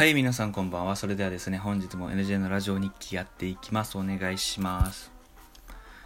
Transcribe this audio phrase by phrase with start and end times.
[0.00, 0.96] はい、皆さんこんばんは。
[0.96, 3.98] それではですね、本日も NJ のラジオ日記やっていきます。
[3.98, 5.12] お願いします。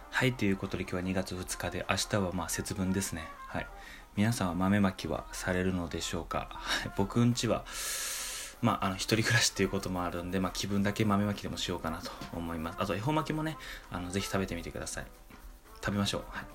[0.09, 3.25] はい、ということで今日は2月2日で、明日はま節分ですね。
[3.47, 3.67] はい。
[4.17, 6.49] 皆さんは豆まきはされるのでしょうか？
[6.51, 7.63] はい、僕んちは、
[8.61, 12.77] まあ、あの、一人暮らしっていうこともあるんで、まあ、気分だけ豆まきでもしようかなと思います。
[12.81, 13.55] あと、恵方巻きもね、
[13.89, 15.05] あの、ぜひ食べてみてください。
[15.75, 16.23] 食べましょう。
[16.31, 16.45] はい。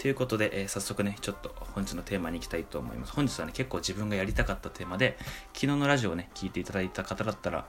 [0.00, 3.12] ということで、えー、早速ね、ちょっと本日のテーマに行きたいと思います。
[3.12, 5.18] 本日はね、結構自分がやりたかったテーマで、
[5.52, 7.66] 昨日のラジオをね、聞いていただいた方だったら、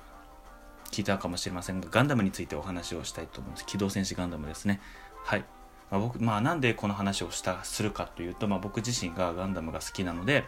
[0.91, 3.65] 聞いたかもしれませんが、ガンダムについてお話をしたいと思います。
[3.65, 4.79] 機動戦士ガンダムですね。
[5.25, 5.45] はい。
[5.89, 10.45] まあ、僕、まあ、なんでこの話をしたするかというと、まあ、僕自身がガンダムが好きなので、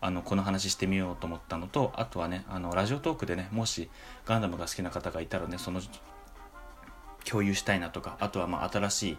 [0.00, 3.88] あのこの話してみようと思ったのとあとはねあのラジオトークでねもし
[4.26, 5.80] ガンダムが好きな方がいたらねその
[7.24, 9.18] 共有したいなとかあとはまあ新しい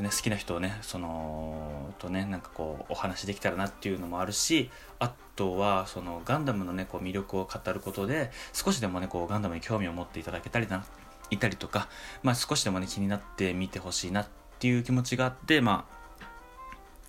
[0.00, 10.84] ね、好きな人をねそのとねなんかこうお話できたらなっていうのもあるしあとはそのガンダムのねこう魅力を語ることで少しでもねこうガンダムに興味を持っていただけたりな
[11.30, 11.88] いたりとか、
[12.22, 16.01] まあ、少しでもね気になって見てほしいなっていう気持ちがあってまあ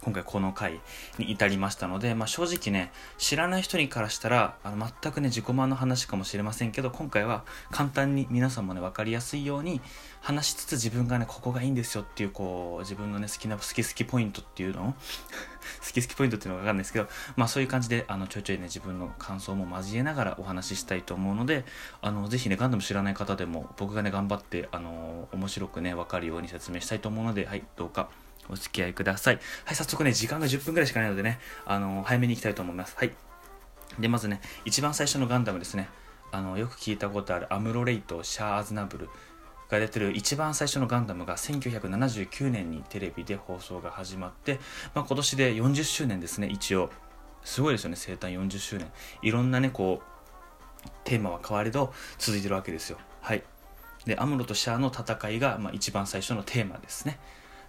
[0.04, 0.82] 今回この回
[1.18, 9.80] に至りましたので、まあ、正直ね、知らない人にからしたら、あの全くね、自己満の話かもしれませんけど、今回は簡単に皆さんもね、分かりやすいように
[10.20, 14.86] 話しつつ自分がね、ここがいいんですよっていう、こう、自分のね、好きな、好き好きポイントっていうのを
[15.86, 17.08] 好き好きポイントっていうのがわかんないですけど、
[17.38, 21.64] まあそういう感じで、あの、ちょいちょいね、自分の感想も交えながらお話ししたいと思うので、
[22.02, 28.10] あの、ぜひね、ガンダム知らない方でも、僕がね、頑張って、あの、面白くね、わかるように説明したいと思うので、はい、どうか
[28.50, 29.40] お付き合いください。
[29.66, 32.96] はい、早速ね、時間が10分くらいしかないのでね、あの早めに行きたいと思います。
[32.98, 33.12] はい。
[34.00, 35.90] で、まずね、一番最初のガンダムですね。
[36.32, 39.10] あの、よく聞いたことあるアムロレイとシャア・アズナブル
[39.70, 44.60] が出てる一番最初のガンダムが1979年にテレビで放送が始まって、
[44.96, 46.90] まあ、今年で40周年ですね、一応。
[47.44, 48.92] すごいですよね、生誕40周年。
[49.22, 52.98] いろんなね、こう、テーマは変われど続いてるわけですよ。
[53.22, 53.44] はい。
[54.06, 57.20] で、アムロとシャアの戦いが、まあ、一番最初のテーマですね。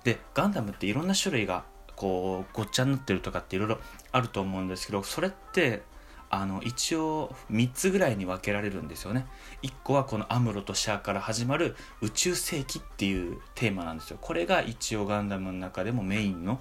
[0.04, 1.64] でガンダムっていろんな種類が
[1.96, 3.78] こうごっちゃになってるとかっていろいろ
[4.12, 5.82] あると思うんですけどそれって
[6.30, 9.26] あの一応3つぐらいに分けられるんですよね。
[9.62, 14.18] 1個はこのアムロとシャアから始まる宇宙世紀っていうテーマなんですよ。
[14.20, 16.60] これが一応ガンダムの中でもメインの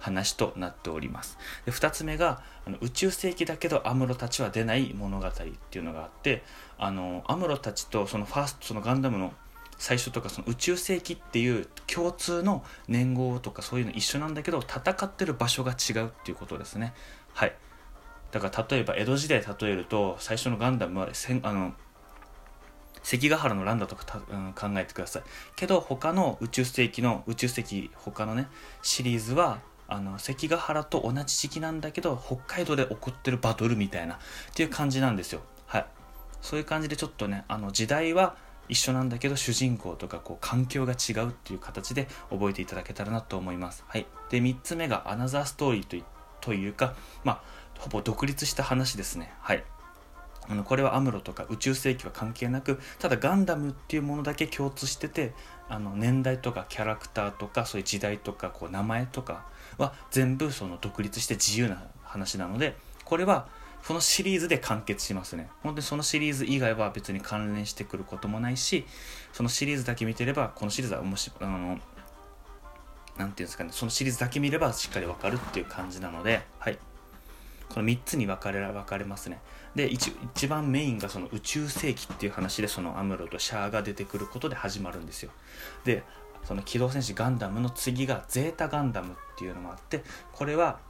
[0.00, 1.38] 話となっております。
[1.64, 6.42] で2つ目があの宇宙世紀だけどアムロたちは出ない物語っていうのがあって
[6.76, 9.32] あのアムロたちとそのファーストそのガンダムの
[9.82, 16.94] 最初とかその宇宙世紀っていう共通の年号とかそういうの一緒なんだけど戦ってる場所が違うっていうことですね。
[17.32, 17.54] はい。
[18.30, 21.74] だから例えば江戸時代例えると最初のガンダムはせんあの
[23.02, 25.22] 関ヶ原の乱だとかた、うん、考えてください。
[25.56, 28.46] けど他の宇宙世紀の宇宙世紀他のね
[28.82, 34.18] シリーズはあの関ヶ原と同じ時期なんだけど北海道で起こってるバトルみたいなっ
[34.54, 35.40] ていう感じなんですよ。
[35.66, 35.86] はい。
[36.40, 38.36] そういう感じでちょっとねあの時代は
[38.72, 43.84] 一緒なんだけど主人公とかこう環境が違うっていう形で覚えていただけたらなと思います。
[43.86, 46.04] はい、で3つ目がアナザーストーリーとい
[46.40, 47.42] というか、まあ、
[47.78, 49.32] ほぼ独立した話ですね。
[49.40, 49.64] はい、
[50.48, 55.34] あのこれはアムロとか宇宙世紀は関係なくただガンダムっていうものだけ共通してて
[55.68, 59.46] あの年代とかキャラクターとかそういう時代とかこう名前とか
[59.78, 63.48] は全部その独立して自由な話なのでこれは
[63.82, 65.48] そのシリーズで完結しますね。
[65.62, 68.86] 本当にそのシリーズ以外は別に関連してくることもないし、
[69.32, 71.78] そのシリーズだけ見てれば、このシリーズは面白い、あの、
[73.18, 76.78] なんていうんですかね、そのシリーズだけ見ればしっかりわかるっていう感じなので、はい。
[77.68, 79.40] この3つに分かれ分かれますね。
[79.74, 85.30] で一、一番メインがその宇宙世紀っていう話で、そのアムロとシャアが出てくることで始まるんですよ。
[85.84, 86.04] で、
[86.44, 90.80] その機動戦士ガンダムの次がゼータガンダムっていうのもあって、これは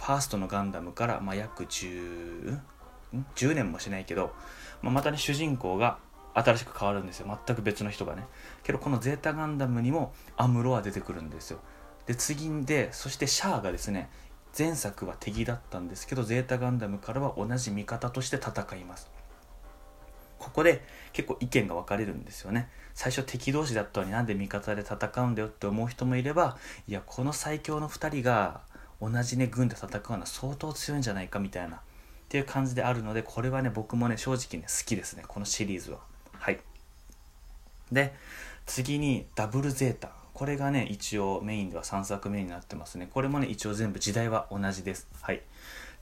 [0.00, 2.58] ファーストのガンダムから、まあ、約 10,
[3.36, 4.32] 10年もしないけど、
[4.80, 5.98] まあ、またね主人公が
[6.32, 7.40] 新しく変わるんですよ。
[7.46, 8.24] 全く別の人がね。
[8.62, 11.60] けどこのゼータガンダムにもアムロは出てくるんですよ。
[12.06, 14.08] で次でそしてシャアがですね
[14.56, 19.10] 前作は敵だったんですけどゼータガンダムからは同じ味方として戦います。
[20.38, 20.82] ここで
[21.12, 22.70] 結構意見が分かれるんですよね。
[22.94, 26.56] 最初敵同士だったのになんで味方で戦うんだよって思う人もいれば
[26.88, 28.62] いやこの最強の2人が
[29.00, 31.80] 同じね軍で戦うのは相当強いんじゃないかみたいなっ
[32.28, 35.98] ていう感じであるのでこれはね僕もね正直ね好きですねこのシリーズは。
[36.32, 36.60] はい。
[37.90, 38.14] で
[38.66, 40.12] 次にダブルゼータ。
[40.32, 43.08] これがね一応メインでは3作目になってますね。
[43.12, 45.08] これもね一応全部時代は同じです。
[45.20, 45.42] はい。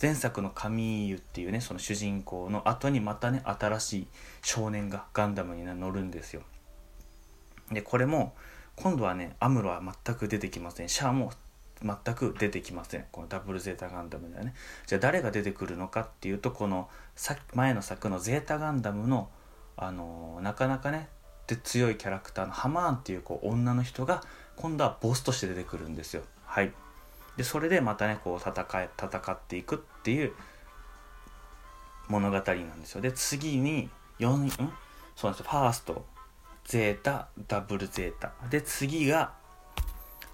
[0.01, 4.07] 前作のカミーユっていうねその主人公の後にまたね新しい
[4.43, 6.43] 少年がガンダムに乗るんですよ。
[7.73, 8.35] でこれも
[8.77, 10.89] 今度はねアムロは全く出てきません。
[10.89, 11.33] シャアも
[11.83, 13.05] 全く出てきません。
[13.13, 14.55] このダブルゼータガンダムではね。
[14.87, 16.89] じゃあ誰が出てくるのかっていうとこの
[17.55, 19.31] 前の作のゼータガンダムの
[19.77, 21.09] あのなかなかね
[21.47, 24.23] で強いキャラクターのハマーンっていうこう女の人が
[24.57, 26.23] 今度はボスとして出てくるんですよ。
[26.45, 26.73] はい。
[27.37, 30.33] でそれでまたねこう戦え戦っていくっていう
[32.09, 33.01] 物語なんですよ。
[33.01, 33.89] で次に
[34.19, 34.51] 4ん？
[34.51, 35.51] そうなんですよ。
[35.51, 36.05] ファースト
[36.65, 38.33] ゼータダブルゼータ。
[38.51, 39.33] で次が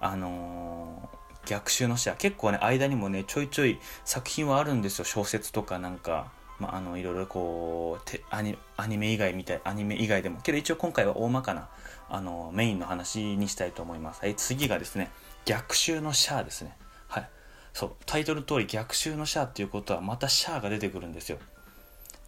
[0.00, 5.04] あのー、逆襲の使者結構ね間にもねちょいちょい作品はあるんですよ。
[5.04, 6.32] 小説とかなんか。
[6.60, 10.40] まあ、あのいろいろこうアニアニメ以外みたいアニメ以外でも。
[10.40, 11.68] けど一応今回は大まかな
[12.08, 15.10] あのメインの話にしたいと思います、はい、次がですね
[15.44, 16.76] 逆襲のシャアですね。
[17.08, 17.28] はい。
[17.72, 17.92] そう。
[18.06, 21.38] タイトル通り逆襲のシャアっていうことはまたシャアが出てくるんですよ。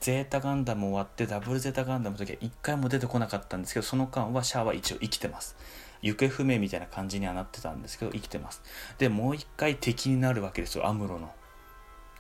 [0.00, 5.56] ゼータガンダム終わってダブルゼータガンダムの時は一回も出てこなかったんですけどその間はシャアは一応生きてます。
[6.06, 8.62] 行方不明みたいな感じにはなってたんですけど生きてます。
[8.98, 10.86] でもう一回敵になるわけですよ。
[10.86, 11.32] アムロの。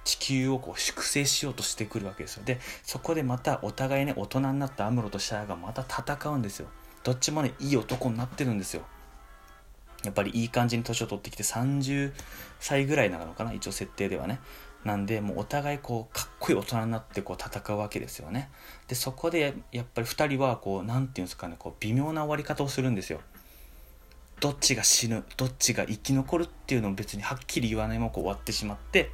[0.04, 2.44] 地球をこう粛清しようとしてくるわけですよ。
[2.44, 6.68] でそこでまたお互いね大人になったアムロとシャアがまた戦うんですよ。
[7.02, 8.82] どっちもねいい男になってるんですよ。
[10.04, 12.12] やっぱりいい感じに年を取ってきて30
[12.60, 14.40] 歳ぐらいなのかな一応設定ではね。
[14.84, 18.50] なんでもうお互いこうかっこいい大人になってこう戦うわけですよね。
[18.86, 23.20] でそこでやっぱり2人はこう何て言うんですかねこう微妙な終わり方をするんですよ。
[24.40, 29.10] どっちが死ぬどっちが生き残るっていうのを別にはっきり言わないままこう終わってしまって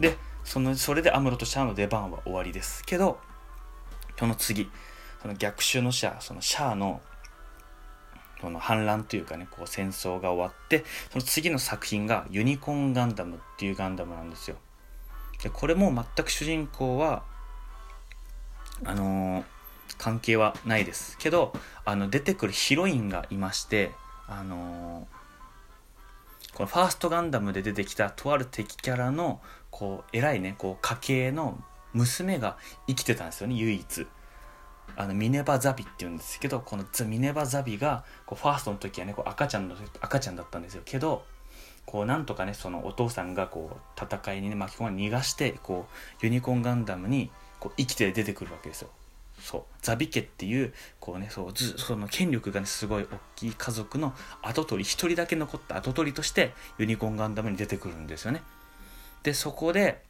[0.00, 2.84] でそのそれでアムロとシャアの出番は終わりです。
[2.84, 3.18] けど
[4.18, 4.70] その次
[5.20, 7.00] その逆襲のシャアそのシャアの
[8.40, 14.56] この反乱というかねこう戦争が終わってその次の作品がユニコーンガンダムっていうガンダムなんですよ。
[15.42, 17.24] でこれも全く主人公は
[18.84, 19.44] あのー、
[19.98, 21.18] 関係はないです。
[21.18, 21.52] けど
[21.84, 23.90] あの出てくるヒロインがいまして
[24.28, 25.18] あのー
[26.58, 29.40] このファーストガンダムで出てきたとある敵キャラの
[29.70, 31.56] こう偉いねこう家系の
[31.92, 32.56] 娘が
[32.88, 34.06] 生きてたんですよね唯一。
[34.96, 40.82] あのミネバザビって言うんですけどこのミネバザビがこうファーストの時はねこう赤ちゃんの赤ちゃんだったんですよ。
[40.84, 41.24] けど
[41.86, 45.86] こうなんとかねそのお父さんがこう戦いに、ね、巻き込まれ逃がしてこ
[46.20, 47.30] うユニコーンガンダムに
[47.60, 48.88] こう生きて出てくるわけですよ。
[49.40, 53.06] そうザビ家っていうこうねそうずその権力がねすごい大
[53.36, 58.42] きい家族の跡取り一人だけ残った跡取りとしてユニコーンガンダムに出てくるんですよね。
[59.22, 60.02] でそこで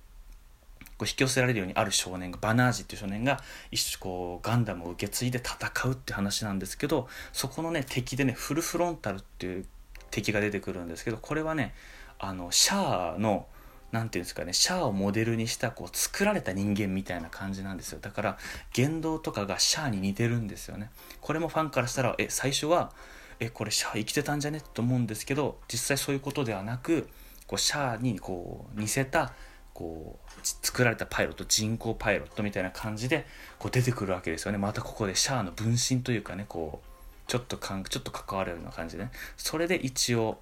[0.98, 3.40] こう引き寄せられるようにある少年がバナージっていう少年が
[3.70, 9.66] 一緒こうガンダムを受け継いで戦うって話なんですけどそこのね敵でねフルフロンタルっていう
[10.10, 11.74] 敵が出てくるんですけどこれはね
[12.18, 13.46] あのシャアの
[13.90, 17.98] 何て言うんですかねシャアをモデルにしたこう作られた人間みたいな感じなんですよ。
[18.00, 18.38] だから
[18.72, 20.90] 言動とかがシャアに似てるんですよね。
[21.20, 22.92] これもファンからしたらえ最初は
[23.40, 24.60] えこれシャア生きてたんじゃね？
[24.74, 27.08] と思うんですけど実際そういうことではなく
[27.46, 29.32] こうシャアにこう似せた
[29.72, 33.26] こう作られたパイロット人工パイロットみたいな感じで
[33.58, 34.58] こう出てくるわけですよね。
[34.58, 36.88] またここでシャアの分身というかねこう
[37.30, 39.10] ちょっとかんちょっと関わるような感じでね。
[39.36, 40.38] それで一応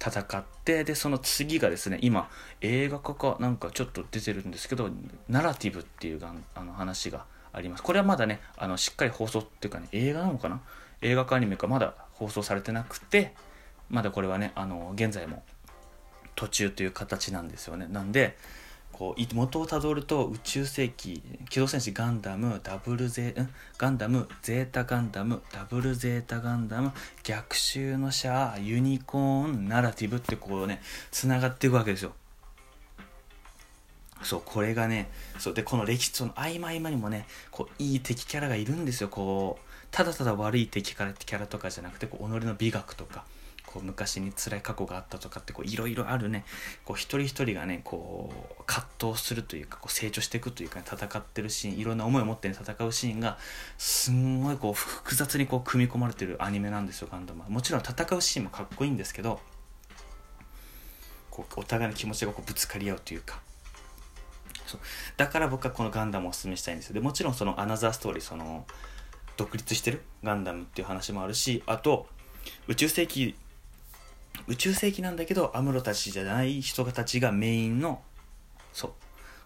[0.00, 2.30] 戦ってでその次がですね今
[2.60, 4.90] 映画化かなんかちょっと出てるんですけど
[5.28, 7.82] ナラティブっていうがあの話があります。
[7.82, 10.60] これはまだねあのしっかり放送っていうかね映画なのかな？
[11.02, 13.34] 映画かアニメかまだ放送されてなくて
[13.88, 15.42] まだこれはねあの現在も
[16.34, 17.86] 途中という形なんですよね。
[17.88, 18.36] なんで
[18.98, 23.32] こう元をたどると宇宙世紀機動戦士ガンダムダブルゼ
[23.76, 26.90] ガンダムゼータガンダムダブルゼータガンダム
[27.22, 30.82] 逆襲のシャアユニコーンナラティブってこうね
[31.12, 32.12] つながっていくわけですよ。
[34.24, 35.08] そうこれがね
[35.38, 39.08] そうでこの歴史の合間合間にもねこういい敵キャラがいるんですよ。
[39.08, 43.24] こうただただ悪い敵キャラとかじゃなくてこう己の美学とか。
[43.70, 46.46] こう昔に辛い過去があったとかっていろいろあるね。
[46.86, 53.36] こう一人一人がねこう葛藤するというかこう成長していくというか、ね、戦ってるシーンいろんな思いを持って、ね、戦うシーンが
[53.76, 57.50] すんごいこう複雑にこう組み込まれてるアニメなんですよガンダムは。
[57.50, 59.38] もちろん戦うシーンもかっこいいんですけど
[61.30, 63.40] こうお互いの気持ちがこうぶつかり合うというか。
[64.64, 64.80] そう。
[65.18, 66.94] だから僕はこのガンダムをおすすめしたいんですよ。
[66.94, 68.66] でもちろんそのアナザーストーリーその
[69.36, 72.06] 独立してるガンダムっていう話もあるしあと
[72.66, 73.36] 宇宙世紀
[74.46, 78.02] 宇宙世紀なんだけどアムロたちじゃない人たちがメインの
[78.72, 78.92] そう。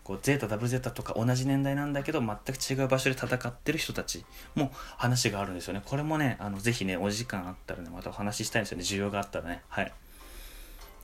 [0.04, 4.24] こうゼータダブルゼータとか同じ年代なんだけど全く違う場所で戦ってる人たち
[4.56, 5.82] も話があるんですよね。
[5.84, 8.84] これもねあのぜひねお時間あったらねまたお話ししたいんですよね。
[8.84, 9.62] 需要があったらね。
[9.68, 9.92] はい。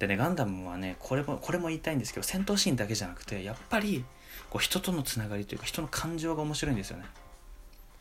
[0.00, 4.04] でねガンダムはねこれもこれも言いたいんですけど戦闘シーンだけじゃなくてやっぱり
[4.50, 7.04] こう人とのつながりというか人の感情が面白いんですよね。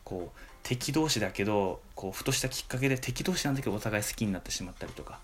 [0.02, 5.20] こう敵同士だけどこうふとしたきっかけで敵同士なんだけどお互い好きになってしまったりとか。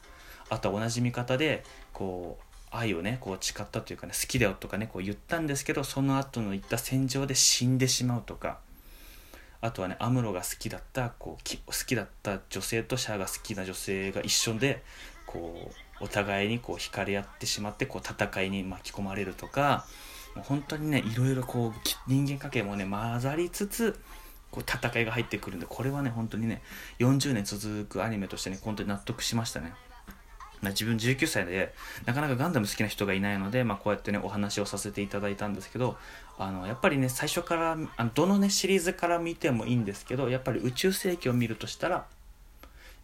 [0.55, 8.59] あとは同じ見方でこう愛をねこう誓ったというかね好きだよとかねこう言ったんですけどその後の言った戦場で死んでしまうとか
[9.61, 14.83] あとはねアムロが好きだったこう好きだった女性とシャアが好きな女性が一緒で
[15.27, 15.71] こ
[16.01, 19.87] うお互いにこう惹かれ合ってしまってこう戦いに巻き込まれるとか
[20.35, 23.99] もう本当にねいろいろこう人間関係もね混ざりつつ
[24.51, 26.63] こう戦いが入ってくるんでこれはね本当にね
[26.99, 29.73] 40年続くアニメとしてね本当に納得しましたね。
[30.65, 31.73] ま自分19歳で
[32.05, 35.97] なかなかガンダム好きな人がいないので、まあ、こうやってねお話をさせていただいたんですけど
[36.39, 41.95] あのやっぱりね最初からあのどのねシリーズから見てもいいんですけどやっぱり宇宙世紀を見るとしたら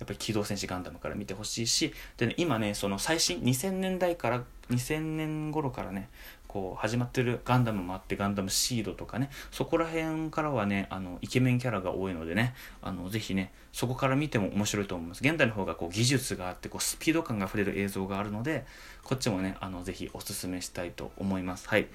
[0.01, 6.09] やっぱり機動戦士ガンダムから見てほしいしで、ね、今ねその最新2000年代から2000年頃からね
[6.53, 15.21] こう始まってるガンダムもあってガンダムシードとかねそこら辺からはねあのイケメンキャラが多いのでねあのぜひねそこから見ても面白いと思います。
[15.23, 18.67] 現代の方がこう技術があってこうスピード感があふれる映像があるので
[19.05, 21.69] こっちもねあのぜひおすすめしたいと思います。
[21.69, 21.87] はい。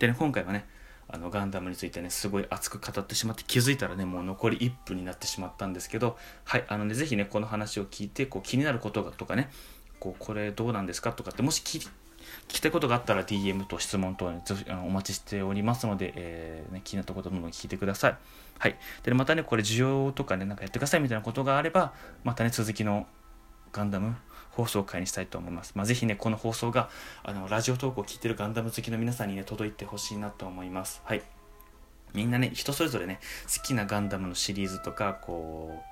[0.00, 0.66] でね今回はね
[1.08, 6.64] あのガンダムについてねすごい熱く語ってしまって気づいたらねもう残り1分になってしまったんですけどはい。
[6.66, 9.48] あのねぜひねこの話を聞いてこう気になることがとかね
[10.00, 11.88] こうこれどうなんですかとかってもし聞
[12.48, 14.42] 聞きたいことがあったら DM と質問等、ね、
[14.86, 18.16] お待ちしておりますので、えーね、気になったことどんどん聞いてください。
[18.58, 18.76] はい。
[19.02, 21.92] で、またね、これ需要とかね、なんかやってくださいみたいなことがあれば、
[22.24, 23.06] またね、続きの
[23.72, 24.16] ガンダム
[24.50, 25.72] 放送会にしたいと思います。
[25.74, 26.90] まあ、ぜひね、この放送が、
[27.24, 31.00] あの、ラジオトークを聞いてるガンダム好きの皆さんにね、届いてほしいなと思います。
[31.04, 31.22] はい。
[32.14, 33.18] みんなね、人それぞれね、
[33.54, 35.91] 好きなガンダムのシリーズとか、こう、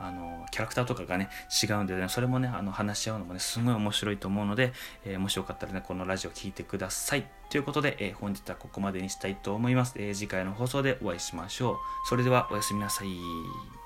[0.00, 1.28] あのキャラクターとかがね
[1.62, 4.72] 違うんでねそれもねあの話し合うのもねすごい面白いと思うので、
[5.04, 7.26] えー、もしよかったらねこのラジオ聴いてください。
[7.50, 11.76] ということで、えー、本日はここまでにしたいと思います、えー、次回の放送でお会いしましょう。
[12.08, 13.79] それではおやすみなさい。